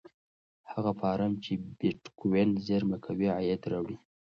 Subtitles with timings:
[0.71, 3.97] هغه فارم چې بېټکوین زېرمه کوي عاید راوړي.